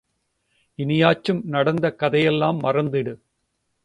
[0.79, 3.13] இனியாச்சும் நடந்த கதையையெல்லாம் மறந்திடு.